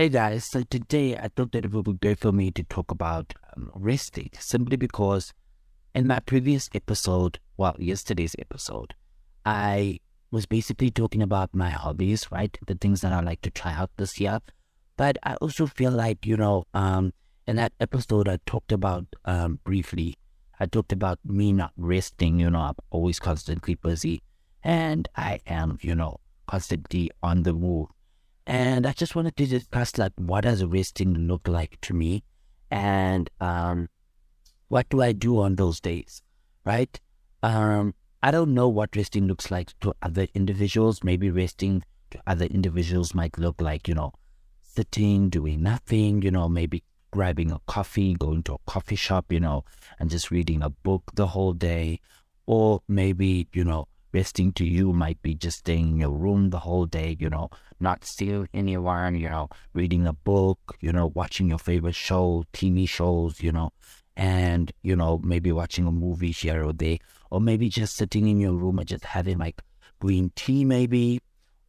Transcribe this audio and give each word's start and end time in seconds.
Hey 0.00 0.08
guys, 0.08 0.46
so 0.46 0.62
today 0.62 1.14
I 1.14 1.28
thought 1.28 1.52
that 1.52 1.66
it 1.66 1.74
would 1.74 1.84
be 1.84 1.92
great 1.92 2.20
for 2.20 2.32
me 2.32 2.50
to 2.52 2.62
talk 2.62 2.90
about 2.90 3.34
um, 3.54 3.70
resting 3.74 4.30
simply 4.38 4.78
because 4.78 5.34
in 5.94 6.06
my 6.06 6.20
previous 6.20 6.70
episode, 6.74 7.38
well, 7.58 7.76
yesterday's 7.78 8.34
episode, 8.38 8.94
I 9.44 10.00
was 10.30 10.46
basically 10.46 10.90
talking 10.90 11.20
about 11.20 11.54
my 11.54 11.68
hobbies, 11.68 12.32
right? 12.32 12.56
The 12.66 12.76
things 12.76 13.02
that 13.02 13.12
I 13.12 13.20
like 13.20 13.42
to 13.42 13.50
try 13.50 13.74
out 13.74 13.90
this 13.98 14.18
year. 14.18 14.40
But 14.96 15.18
I 15.22 15.34
also 15.34 15.66
feel 15.66 15.90
like, 15.90 16.24
you 16.24 16.38
know, 16.38 16.64
um, 16.72 17.12
in 17.46 17.56
that 17.56 17.74
episode, 17.78 18.26
I 18.26 18.38
talked 18.46 18.72
about 18.72 19.04
um, 19.26 19.60
briefly, 19.64 20.16
I 20.58 20.64
talked 20.64 20.92
about 20.92 21.18
me 21.26 21.52
not 21.52 21.72
resting, 21.76 22.40
you 22.40 22.48
know, 22.48 22.60
I'm 22.60 22.76
always 22.88 23.20
constantly 23.20 23.74
busy 23.74 24.22
and 24.62 25.06
I 25.14 25.40
am, 25.46 25.78
you 25.82 25.94
know, 25.94 26.20
constantly 26.46 27.10
on 27.22 27.42
the 27.42 27.52
move. 27.52 27.88
And 28.46 28.86
I 28.86 28.92
just 28.92 29.14
wanted 29.14 29.36
to 29.36 29.46
discuss 29.46 29.98
like 29.98 30.12
what 30.16 30.42
does 30.42 30.64
resting 30.64 31.14
look 31.14 31.46
like 31.46 31.80
to 31.82 31.94
me 31.94 32.24
and 32.70 33.30
um, 33.40 33.88
what 34.68 34.88
do 34.88 35.02
I 35.02 35.12
do 35.12 35.40
on 35.40 35.56
those 35.56 35.80
days, 35.80 36.22
right? 36.64 36.98
Um, 37.42 37.94
I 38.22 38.30
don't 38.30 38.54
know 38.54 38.68
what 38.68 38.96
resting 38.96 39.26
looks 39.26 39.50
like 39.50 39.78
to 39.80 39.94
other 40.02 40.26
individuals. 40.34 41.02
Maybe 41.02 41.30
resting 41.30 41.82
to 42.10 42.20
other 42.26 42.46
individuals 42.46 43.14
might 43.14 43.38
look 43.38 43.60
like, 43.60 43.88
you 43.88 43.94
know, 43.94 44.12
sitting, 44.62 45.28
doing 45.30 45.62
nothing, 45.62 46.22
you 46.22 46.30
know, 46.30 46.48
maybe 46.48 46.82
grabbing 47.10 47.50
a 47.50 47.60
coffee, 47.66 48.14
going 48.14 48.42
to 48.44 48.54
a 48.54 48.58
coffee 48.66 48.96
shop, 48.96 49.32
you 49.32 49.40
know, 49.40 49.64
and 49.98 50.10
just 50.10 50.30
reading 50.30 50.62
a 50.62 50.70
book 50.70 51.02
the 51.14 51.28
whole 51.28 51.52
day. 51.52 52.00
Or 52.46 52.82
maybe, 52.88 53.48
you 53.52 53.64
know, 53.64 53.86
resting 54.12 54.52
to 54.52 54.64
you 54.64 54.92
might 54.92 55.20
be 55.22 55.34
just 55.34 55.58
staying 55.58 55.90
in 55.90 55.96
your 55.98 56.10
room 56.10 56.50
the 56.50 56.60
whole 56.60 56.86
day, 56.86 57.16
you 57.18 57.30
know, 57.30 57.50
not 57.78 58.04
seeing 58.04 58.48
anyone, 58.52 59.14
you 59.14 59.28
know, 59.28 59.48
reading 59.72 60.06
a 60.06 60.12
book, 60.12 60.76
you 60.80 60.92
know, 60.92 61.12
watching 61.14 61.48
your 61.48 61.58
favorite 61.58 61.94
show, 61.94 62.44
TV 62.52 62.88
shows, 62.88 63.40
you 63.40 63.52
know, 63.52 63.72
and, 64.16 64.72
you 64.82 64.96
know, 64.96 65.20
maybe 65.22 65.52
watching 65.52 65.86
a 65.86 65.92
movie 65.92 66.32
here 66.32 66.64
or 66.64 66.72
there, 66.72 66.98
or 67.30 67.40
maybe 67.40 67.68
just 67.68 67.96
sitting 67.96 68.28
in 68.28 68.40
your 68.40 68.52
room 68.52 68.78
and 68.78 68.88
just 68.88 69.04
having 69.04 69.38
like 69.38 69.62
green 70.00 70.32
tea, 70.34 70.64
maybe, 70.64 71.20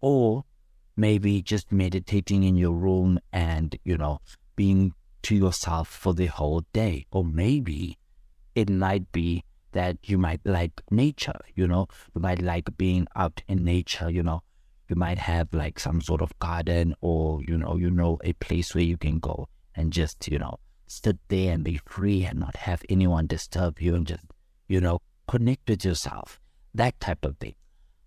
or 0.00 0.44
maybe 0.96 1.42
just 1.42 1.72
meditating 1.72 2.44
in 2.44 2.56
your 2.56 2.72
room 2.72 3.18
and, 3.32 3.78
you 3.84 3.96
know, 3.96 4.20
being 4.54 4.92
to 5.22 5.34
yourself 5.34 5.88
for 5.88 6.14
the 6.14 6.26
whole 6.26 6.64
day. 6.72 7.06
Or 7.10 7.24
maybe 7.24 7.98
it 8.54 8.70
might 8.70 9.10
be 9.12 9.44
that 9.76 9.98
you 10.04 10.16
might 10.16 10.40
like 10.46 10.80
nature, 10.90 11.38
you 11.54 11.66
know, 11.68 11.86
you 12.14 12.20
might 12.22 12.40
like 12.40 12.74
being 12.78 13.06
out 13.14 13.42
in 13.46 13.62
nature, 13.62 14.10
you 14.10 14.22
know, 14.22 14.42
you 14.88 14.96
might 14.96 15.18
have 15.18 15.52
like 15.52 15.78
some 15.78 16.00
sort 16.00 16.22
of 16.22 16.36
garden 16.38 16.94
or, 17.02 17.42
you 17.42 17.58
know, 17.58 17.76
you 17.76 17.90
know, 17.90 18.18
a 18.24 18.32
place 18.34 18.74
where 18.74 18.84
you 18.84 18.96
can 18.96 19.18
go 19.18 19.48
and 19.74 19.92
just, 19.92 20.28
you 20.28 20.38
know, 20.38 20.58
sit 20.86 21.18
there 21.28 21.52
and 21.52 21.62
be 21.62 21.78
free 21.84 22.24
and 22.24 22.40
not 22.40 22.56
have 22.56 22.82
anyone 22.88 23.26
disturb 23.26 23.78
you 23.78 23.94
and 23.94 24.06
just, 24.06 24.24
you 24.66 24.80
know, 24.80 24.98
connect 25.28 25.68
with 25.68 25.84
yourself, 25.84 26.40
that 26.74 26.98
type 26.98 27.22
of 27.22 27.36
thing. 27.36 27.54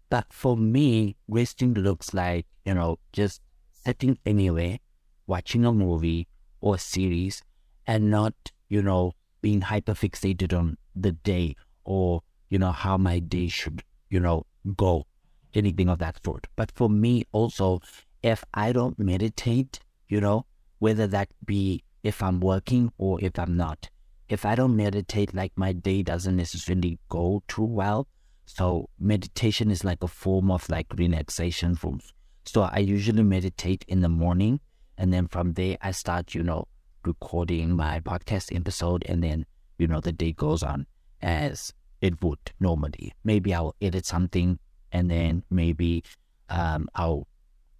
But 0.10 0.34
for 0.34 0.58
me, 0.58 1.18
resting 1.28 1.76
looks 1.76 2.16
like, 2.16 2.48
you 2.66 2.74
know, 2.74 2.98
just 3.14 3.42
sitting 3.72 4.18
anywhere, 4.26 4.80
watching 5.28 5.66
a 5.66 5.72
movie 5.72 6.28
or 6.62 6.80
series 6.80 7.44
and 7.86 8.10
not, 8.10 8.34
you 8.70 8.82
know, 8.82 9.14
being 9.44 9.62
hyper 9.62 9.94
fixated 9.94 10.58
on 10.58 10.79
the 10.96 11.12
day 11.12 11.56
or, 11.84 12.22
you 12.50 12.60
know, 12.60 12.72
how 12.72 12.98
my 12.98 13.20
day 13.20 13.48
should, 13.48 13.84
you 14.10 14.20
know, 14.20 14.46
go, 14.76 15.06
anything 15.54 15.90
of 15.90 16.00
that 16.00 16.20
sort. 16.24 16.48
But 16.56 16.72
for 16.76 16.90
me 16.90 17.24
also, 17.32 17.82
if 18.24 18.44
I 18.54 18.72
don't 18.72 18.98
meditate, 19.00 19.80
you 20.08 20.22
know, 20.22 20.46
whether 20.80 21.08
that 21.08 21.30
be 21.46 21.84
if 22.04 22.24
I'm 22.24 22.40
working 22.40 22.92
or 22.98 23.24
if 23.24 23.38
I'm 23.38 23.56
not, 23.56 23.90
if 24.30 24.46
I 24.46 24.56
don't 24.56 24.76
meditate, 24.76 25.34
like 25.34 25.52
my 25.56 25.74
day 25.74 26.04
doesn't 26.04 26.36
necessarily 26.36 27.00
go 27.10 27.44
too 27.48 27.64
well. 27.66 28.08
So 28.46 28.90
meditation 29.00 29.72
is 29.72 29.84
like 29.84 30.04
a 30.04 30.08
form 30.08 30.52
of 30.52 30.68
like 30.70 30.88
relaxation 30.96 31.76
for 31.76 31.94
me. 31.94 32.02
So 32.46 32.62
I 32.64 32.80
usually 32.80 33.24
meditate 33.24 33.86
in 33.88 34.02
the 34.02 34.10
morning 34.10 34.60
and 34.98 35.14
then 35.14 35.28
from 35.28 35.54
there 35.54 35.78
I 35.82 35.92
start, 35.92 36.34
you 36.34 36.44
know, 36.44 36.68
recording 37.06 37.76
my 37.76 38.00
podcast 38.00 38.56
episode 38.56 39.04
and 39.08 39.24
then, 39.24 39.46
you 39.80 39.88
know, 39.88 40.00
the 40.00 40.12
day 40.12 40.34
goes 40.34 40.62
on 40.62 40.86
as 41.22 41.74
it 42.02 42.24
would 42.24 42.40
normally. 42.60 43.14
Maybe 43.24 43.54
I'll 43.54 43.76
edit 43.82 44.06
something 44.06 44.60
and 44.92 45.10
then 45.10 45.44
maybe 45.50 46.04
um, 46.50 46.88
I'll, 46.96 47.28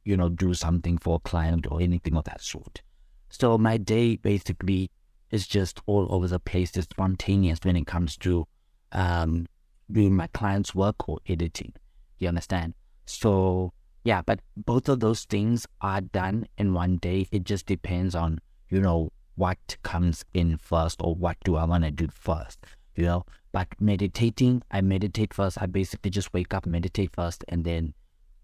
you 0.04 0.18
know, 0.18 0.30
do 0.30 0.54
something 0.54 0.98
for 0.98 1.18
a 1.18 1.30
client 1.30 1.68
or 1.70 1.82
anything 1.82 2.16
of 2.16 2.24
that 2.24 2.42
sort. 2.42 2.82
So 3.30 3.58
my 3.58 3.78
day 3.78 4.16
basically 4.16 4.90
is 5.30 5.46
just 5.48 5.80
all 5.86 6.08
over 6.10 6.28
the 6.28 6.40
place. 6.40 6.76
It's 6.76 6.88
spontaneous 6.90 7.60
when 7.62 7.76
it 7.76 7.86
comes 7.86 8.18
to 8.18 8.48
um, 8.92 9.46
doing 9.92 10.16
my 10.16 10.28
client's 10.28 10.74
work 10.74 11.08
or 11.08 11.20
editing. 11.28 11.74
You 12.18 12.28
understand? 12.28 12.74
So 13.06 13.74
yeah, 14.04 14.22
but 14.22 14.40
both 14.56 14.90
of 14.90 15.02
those 15.02 15.26
things 15.26 15.68
are 15.82 16.02
done 16.02 16.48
in 16.58 16.74
one 16.74 16.98
day. 16.98 17.28
It 17.32 17.44
just 17.44 17.66
depends 17.66 18.16
on, 18.16 18.40
you 18.70 18.82
know, 18.82 19.12
what 19.40 19.78
comes 19.82 20.26
in 20.34 20.58
first 20.58 21.02
or 21.02 21.16
what 21.16 21.38
do 21.44 21.56
I 21.56 21.64
want 21.64 21.86
to 21.86 21.92
do 21.92 22.10
first 22.14 22.60
you 23.00 23.06
know. 23.06 23.26
But 23.52 23.70
meditating, 23.80 24.62
I 24.70 24.82
meditate 24.82 25.34
first. 25.34 25.60
I 25.60 25.66
basically 25.66 26.12
just 26.12 26.34
wake 26.34 26.54
up, 26.54 26.66
meditate 26.66 27.16
first, 27.16 27.44
and 27.48 27.64
then 27.64 27.94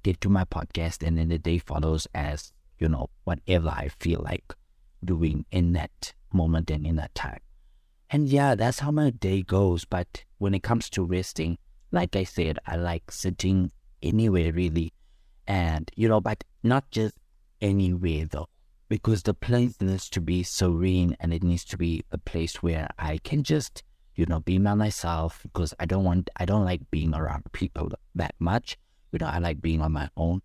get 0.02 0.22
to 0.22 0.30
my 0.30 0.46
podcast, 0.46 1.06
and 1.06 1.18
then 1.18 1.30
the 1.30 1.38
day 1.38 1.60
follows 1.60 2.08
as 2.16 2.52
you 2.80 2.90
know 2.90 3.10
whatever 3.26 3.70
I 3.70 3.90
feel 4.00 4.22
like 4.24 4.54
doing 5.04 5.46
in 5.52 5.74
that 5.74 6.14
moment 6.34 6.72
and 6.72 6.88
in 6.88 6.96
that 6.96 7.14
time. 7.14 7.40
And 8.10 8.28
yeah, 8.28 8.56
that's 8.56 8.80
how 8.80 8.92
my 8.92 9.10
day 9.10 9.44
goes. 9.44 9.86
But 9.86 10.24
when 10.38 10.56
it 10.56 10.64
comes 10.64 10.90
to 10.92 11.04
resting, 11.04 11.58
like 11.92 12.16
I 12.16 12.24
said, 12.24 12.58
I 12.66 12.78
like 12.78 13.12
sitting 13.12 13.72
anywhere 14.02 14.54
really, 14.54 14.94
and 15.46 15.92
you 15.96 16.08
know, 16.08 16.22
but 16.22 16.44
not 16.64 16.90
just 16.92 17.16
anywhere 17.62 18.26
though 18.26 18.48
because 18.90 19.24
the 19.24 19.34
place 19.34 19.76
needs 19.82 20.10
to 20.10 20.22
be 20.22 20.44
serene 20.44 21.16
and 21.20 21.34
it 21.34 21.44
needs 21.44 21.66
to 21.66 21.78
be 21.78 22.04
a 22.12 22.18
place 22.18 22.62
where 22.62 22.88
I 23.00 23.18
can 23.18 23.44
just 23.44 23.84
you 24.16 24.26
know, 24.26 24.40
be 24.40 24.58
by 24.58 24.74
myself 24.74 25.42
because 25.44 25.74
I 25.80 25.86
don't 25.86 26.04
want, 26.04 26.30
I 26.38 26.46
don't 26.46 26.66
like 26.66 26.90
being 26.90 27.14
around 27.14 27.44
people 27.52 27.92
that 28.16 28.36
much. 28.40 28.78
You 29.12 29.20
know, 29.20 29.28
I 29.28 29.40
like 29.40 29.62
being 29.62 29.82
on 29.82 29.92
my 29.92 30.10
own. 30.16 30.42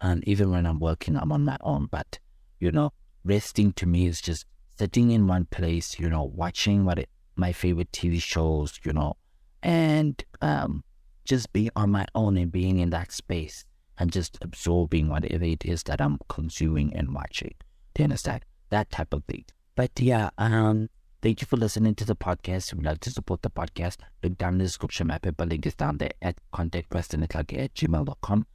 And 0.00 0.26
even 0.28 0.50
when 0.50 0.66
I'm 0.66 0.78
working, 0.78 1.16
I'm 1.16 1.32
on 1.32 1.44
my 1.44 1.56
own. 1.62 1.88
But, 1.90 2.18
you 2.60 2.70
know, 2.70 2.92
resting 3.24 3.72
to 3.74 3.86
me 3.86 4.06
is 4.06 4.20
just 4.20 4.46
sitting 4.78 5.10
in 5.10 5.26
one 5.26 5.46
place, 5.46 5.98
you 5.98 6.08
know, 6.10 6.24
watching 6.24 6.84
what 6.84 6.98
it, 6.98 7.08
my 7.36 7.52
favorite 7.52 7.92
TV 7.92 8.20
shows, 8.20 8.78
you 8.84 8.92
know, 8.92 9.16
and 9.62 10.22
um, 10.42 10.84
just 11.24 11.52
being 11.52 11.70
on 11.74 11.90
my 11.90 12.06
own 12.14 12.36
and 12.36 12.52
being 12.52 12.78
in 12.78 12.90
that 12.90 13.10
space 13.10 13.64
and 13.96 14.12
just 14.12 14.36
absorbing 14.42 15.08
whatever 15.08 15.44
it 15.44 15.64
is 15.64 15.84
that 15.84 16.00
I'm 16.00 16.18
consuming 16.28 16.94
and 16.94 17.14
watching. 17.14 17.54
Do 17.94 18.02
understand? 18.04 18.44
That 18.70 18.90
type 18.90 19.12
of 19.12 19.24
thing. 19.24 19.44
But 19.76 19.98
yeah, 20.00 20.30
um, 20.38 20.88
Thank 21.24 21.40
you 21.40 21.46
for 21.46 21.56
listening 21.56 21.94
to 21.94 22.04
the 22.04 22.14
podcast. 22.14 22.70
If 22.70 22.74
you'd 22.74 22.84
like 22.84 23.00
to 23.00 23.10
support 23.10 23.40
the 23.40 23.48
podcast, 23.48 23.96
look 24.22 24.36
down 24.36 24.52
in 24.52 24.58
the 24.58 24.64
description. 24.64 25.06
My 25.06 25.16
PayPal 25.16 25.48
link 25.48 25.64
is 25.64 25.74
down 25.74 25.96
there 25.96 26.12
at 26.20 26.36
contactprestonletlhake 26.52 27.58
at 27.58 27.72
gmail.com. 27.72 28.46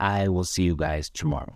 I 0.00 0.26
will 0.26 0.42
see 0.42 0.64
you 0.64 0.74
guys 0.74 1.08
tomorrow. 1.08 1.44